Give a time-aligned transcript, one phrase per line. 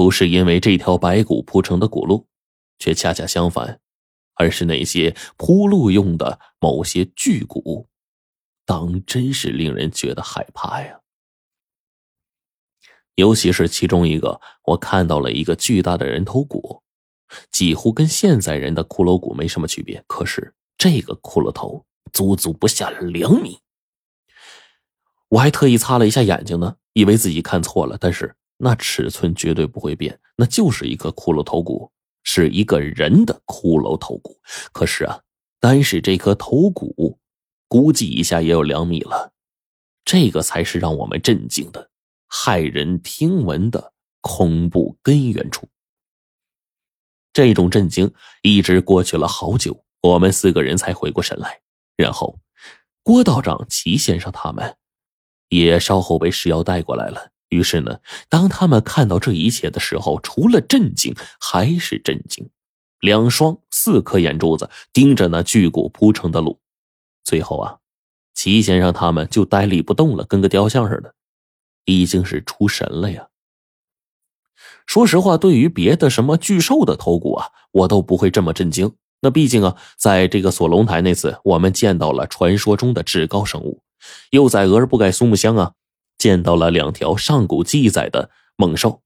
[0.00, 2.26] 不是因为这条白骨铺成的古路，
[2.78, 3.82] 却恰恰相反，
[4.32, 7.86] 而是那些铺路用的某些巨骨，
[8.64, 10.98] 当真是令人觉得害怕呀！
[13.16, 16.82] 尤其是其中一个，我看到了一个巨大的人头骨，
[17.52, 20.02] 几乎跟现在人的骷髅骨没什么区别。
[20.06, 23.58] 可是这个骷髅头足足不下两米，
[25.28, 27.98] 我还特意擦了一下眼睛呢，以为自己看错了。
[28.00, 31.90] 但是那尺寸绝对不会变，那就是一个骷髅头骨，
[32.22, 34.38] 是一个人的骷髅头骨。
[34.70, 35.18] 可是啊，
[35.58, 37.18] 单是这颗头骨，
[37.66, 39.32] 估计一下也有两米了，
[40.04, 41.90] 这个才是让我们震惊的。
[42.28, 45.66] 骇人听闻的恐怖根源处，
[47.32, 51.60] 这种震惊一直过去了好久，我们四个人才回过神来。
[51.96, 52.38] 然后，
[53.02, 54.76] 郭道长、齐先生他们
[55.48, 57.30] 也稍后被石妖带过来了。
[57.50, 62.48] 于是呢，当他们看到这一切的时候，除了震惊还是震惊，
[63.00, 66.58] 两双四颗眼珠子盯着那巨骨铺成的路。
[67.22, 67.76] 最后啊，
[68.34, 71.14] 齐先生他们就呆立不动了，跟个雕像似的。
[71.86, 73.28] 已经是出神了呀！
[74.86, 78.94] 说实话，对于别的什么巨兽的头骨啊，我都不会这么震惊。
[79.22, 83.82] 那毕竟啊，在这个锁龙台那次，我们见到了传说中的至高生物；
[84.30, 85.72] 又在额尔布盖苏木香啊，
[86.20, 89.02] 见到了两条上古记载的猛兽。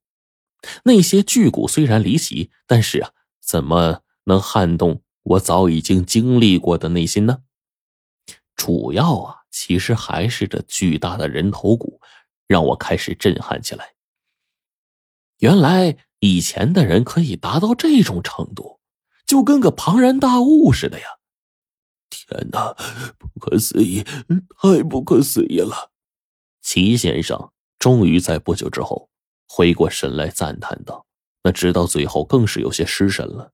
[0.83, 7.39] 那些巨骨虽然离奇，但是啊，怎么能撼动我早已经经历过的内心呢？
[8.57, 12.01] 主要啊，其实还是这巨大的人头骨。
[12.47, 13.95] 让我开始震撼起来。
[15.39, 18.81] 原来以前的人可以达到这种程度，
[19.27, 21.07] 就跟个庞然大物似的呀！
[22.11, 22.77] 天哪，
[23.19, 24.05] 不可思议，
[24.61, 25.94] 太不可思议了！
[26.75, 29.09] 齐先生终于在不久之后
[29.49, 31.07] 回过神来，赞叹道
[31.45, 33.53] ：“那直到最后更是有些失神了。”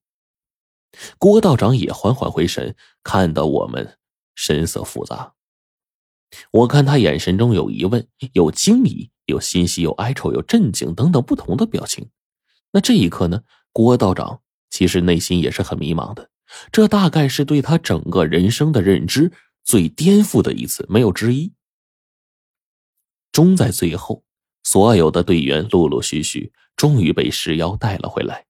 [1.20, 3.98] 郭道长也缓缓回神，看到我们
[4.34, 5.34] 神色复杂。
[6.50, 12.08] 我看他眼神中有疑问，有惊疑，有欣喜，有哀愁，有震惊等等不同的表情。
[12.72, 13.42] 那这一刻呢？
[13.70, 14.40] 郭道长
[14.70, 16.30] 其实内心也是很迷茫的。
[16.72, 19.30] 这大概是对他整个人生的认知
[19.62, 21.52] 最颠覆的一次，没有之一。
[23.33, 24.24] 终在最后，
[24.63, 28.46] 所有的队员陆陆续续终于被石妖带了回来。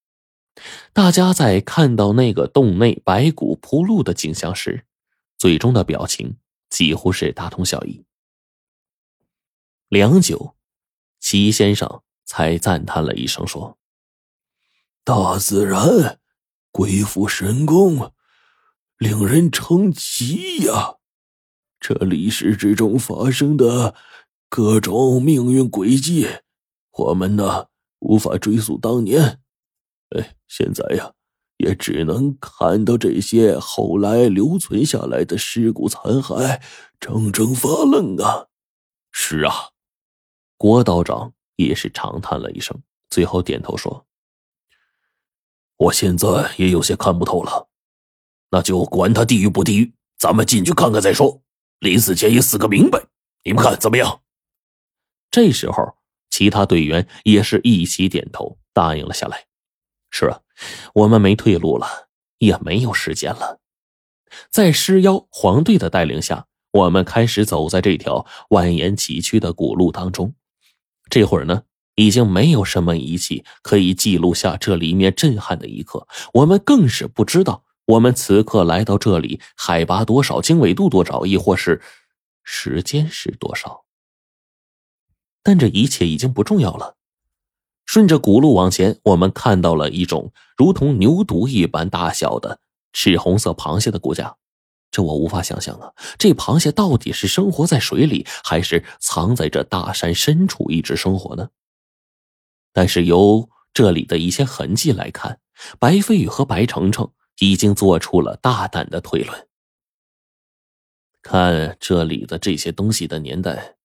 [0.93, 4.85] 大家在看到那个洞内白骨铺路的景象时，
[5.39, 6.37] 最终的表情。
[6.71, 8.05] 几乎是大同小异。
[9.89, 10.55] 良久，
[11.19, 13.77] 齐先生才赞叹了一声，说
[15.03, 16.21] ：“大自然，
[16.71, 18.13] 鬼斧神工，
[18.99, 20.99] 令人称奇呀！
[21.81, 23.97] 这历史之中发生的
[24.51, 26.29] 各种命运轨迹，
[26.91, 27.69] 我们呢
[28.01, 29.41] 无法追溯当年。
[30.11, 31.15] 哎，现在呀。”
[31.61, 36.59] 也只能看到这些后来留存下来的尸骨残骸，
[36.99, 38.47] 整整发愣啊！
[39.13, 39.53] 是啊，
[40.57, 44.07] 郭道长也是长叹了一声，最后点头说
[45.77, 47.69] ：“我现在也有些看不透了，
[48.51, 51.43] 那就管他地狱不地狱，咱们进去看看再说。
[51.81, 53.05] 临死前也死个明白，
[53.45, 54.23] 你们看怎么样？”
[55.31, 55.97] 这时候，
[56.31, 59.47] 其他队员也是一起点头，答应了下来。
[60.11, 60.41] 是啊。
[60.93, 61.87] 我们没退路了，
[62.37, 63.61] 也没有时间了。
[64.51, 70.35] 在尸妖黄队的带领下，我们开始走在这条蜿蜒崎岖的古路当中。
[71.09, 71.63] 这会儿呢，
[71.95, 76.07] 已经没有什么仪器可以记录下这里面震撼的一刻。
[76.35, 81.81] 我们更是不知道，我们此刻来到这里，海拔多少，经纬度多少，亦或是
[82.45, 83.87] 时间是多少。
[85.43, 86.97] 但这一切已经不重要了。
[87.87, 92.61] 顺着古路往前，我们看到了一种如同牛犊一般大小的
[92.93, 94.37] 赤红色螃蟹的骨架。
[94.93, 95.93] 这我无法想象啊！
[96.19, 101.51] 这螃蟹到底是生活在水里，还是藏在这大山深处一直生活呢？
[102.73, 105.39] 但是由这里的一些痕迹来看，
[105.79, 107.09] 白飞宇和白程程
[107.39, 109.49] 已经做出了大胆的推论。
[111.23, 113.77] 看这里的这些东西的年代，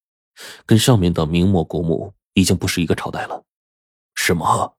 [0.66, 3.44] 跟上面的明末古墓已经不是一个朝代了。
[4.16, 4.78] 什么？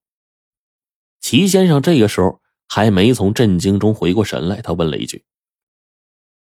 [1.21, 5.25] 齐先生这个时候还没从震惊中回过神来，他问了一句：“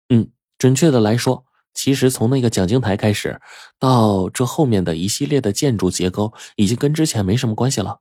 [0.09, 3.41] 嗯，准确的来说，其实从那个讲经台开始，
[3.79, 8.01] 到这后面的一系列的建筑结构，已经跟之前没什么关系了。”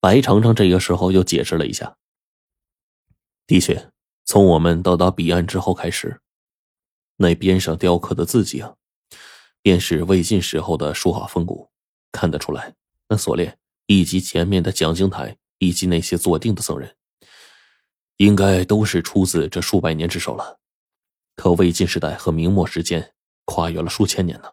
[0.00, 1.96] 白程程这个时候又解释了一下
[3.46, 3.90] ：“的确，
[4.24, 6.20] 从我们到达彼岸之后开始，
[7.16, 8.74] 那边上雕刻的字迹啊，
[9.68, 11.68] 便是魏晋时候的书画风骨，
[12.10, 12.74] 看得出来。”
[13.06, 16.96] 那锁链以及前面的讲经台，以及那些坐定的僧人，
[18.16, 20.58] 应该都是出自这数百年之手了。
[21.36, 23.12] 可魏晋时代和明末时间
[23.44, 24.48] 跨越了数千年呢。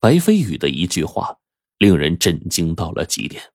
[0.00, 1.36] 白飞宇的一句话
[1.76, 3.52] 令人震惊到了极点。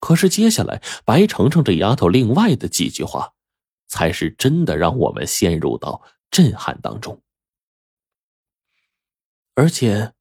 [0.00, 3.34] 可是接下来白程程这丫头另外的几句话，
[3.86, 7.22] 才是真的让我们陷入到震撼当中。
[9.54, 10.12] 而且，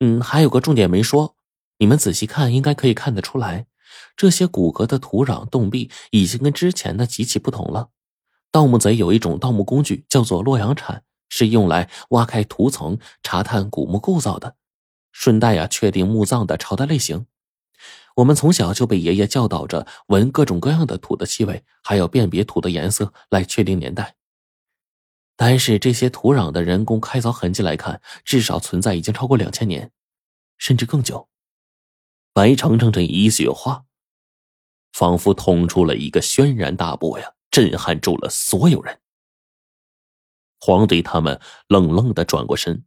[0.00, 1.34] 嗯，还有个重点没说，
[1.78, 3.66] 你们仔细看，应该可以看得出来，
[4.16, 7.88] 这些骨骼的土壤洞壁已经跟之前的极其不同了。
[8.52, 14.56] 盗墓贼有一种盗墓工具，叫做洛阳铲，是用来挖开土层、查探古墓构造的，
[15.12, 17.26] 顺带呀确定墓葬的朝代类型。
[18.16, 24.16] 我们从小就被爷爷教导着闻各种各样的土的气味，还有辨别土的颜色来确定年代。
[25.36, 29.92] 但是这些土壤的人工开凿痕迹来看，至少存在已经超过两千年，
[30.56, 31.28] 甚至更久。
[32.32, 33.84] 白程程这一句话，
[34.92, 37.32] 仿佛捅出了一个轩然大波呀！
[37.50, 39.00] 震撼住了所有人。
[40.60, 42.84] 黄队他们愣愣的转过身，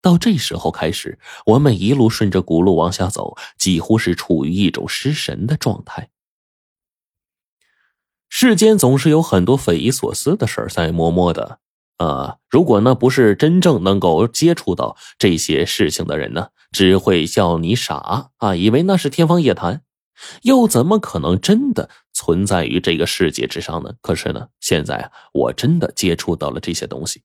[0.00, 6.10] 到这时候开始，我们一路顺着古路往下走，几乎是处于一种失神的状态。
[8.28, 11.60] 世间总是有很多匪夷所思的事儿在默默的，
[12.02, 19.82] 啊，如果呢不是真正能够接触到这些事情的人呢，只会笑你傻啊，以为那是天方夜谭。
[20.42, 23.94] 又怎么可能真的存在于这个世界之上呢？
[24.00, 27.22] 可是呢，现在啊，我真的接触到了这些东西，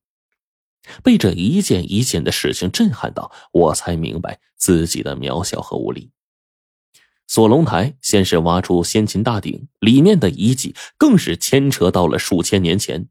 [1.04, 6.12] 被这一件一件的事情震撼到，我才明白自己的渺小和无力。
[7.28, 13.10] 锁龙台先是挖出先秦大鼎，里面的遗迹更是牵扯到了数千年前，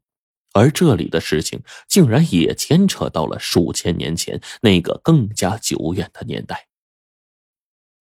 [0.57, 6.69] 而这里的事情竟然也牵扯到了数千年前那个更加久远的年代。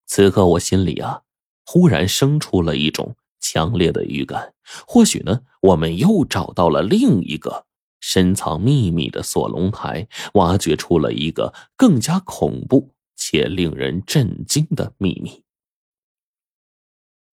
[0.08, 1.24] 此刻我心里啊。
[1.68, 4.54] 忽然生出了一种强烈的预感，
[4.86, 7.66] 或许呢，我们又找到了另一个
[8.00, 15.44] 深藏秘密的锁龙台，挖掘出了一个更加恐怖且令人震惊的秘密。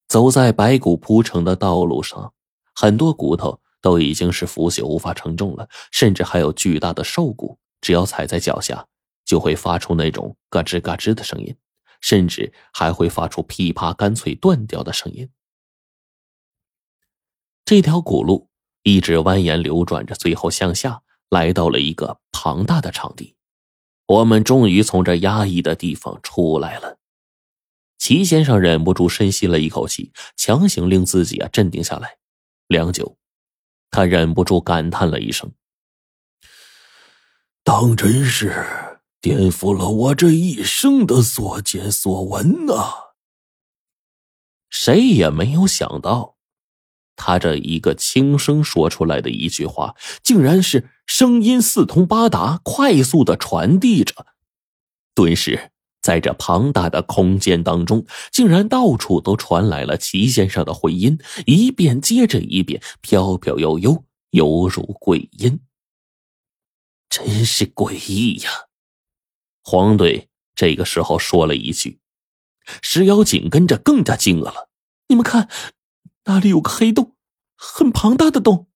[0.08, 2.32] 走在白骨铺成的道路上，
[2.74, 8.86] 很多骨头都已经是腐朽，无法承重了，甚至还有巨大的兽骨，只要踩在脚下，
[9.26, 11.54] 就会发出那种嘎吱嘎吱的声音。
[12.04, 15.30] 甚至还会发出噼啪、干脆断掉的声音。
[17.64, 18.48] 这条古路
[18.82, 21.00] 一直蜿蜒流转着，最后向下
[21.30, 23.36] 来到了一个庞大的场地。
[24.06, 26.98] 我们终于从这压抑的地方出来了。
[27.98, 32.16] 齐先生忍不住深吸了一口气，强行令自己啊镇定下来。
[32.66, 33.16] 良久，
[33.92, 35.52] 他忍不住感叹了一声
[37.62, 38.66] ：“当真是……”
[39.22, 43.12] 颠覆了我这一生的所见所闻呐！
[44.68, 46.34] 谁也没有想到，
[47.14, 54.26] 他这一个轻声说出来的一句话，竟然是声音四通八达、快速的传递着。
[55.14, 55.70] 顿时，
[56.02, 61.16] 在这庞大的空间当中，竟然到处都传来了齐先生的回音，
[61.46, 65.60] 一遍接着一遍，飘飘悠悠，犹如鬼音。
[67.08, 68.50] 真是诡异呀！
[69.62, 72.00] 黄队这个时候说了一句
[72.82, 74.70] ：“石妖紧跟着更加惊愕了，
[75.08, 75.48] 你们看，
[76.24, 77.14] 那里有个黑洞，
[77.54, 78.66] 很庞大的洞。”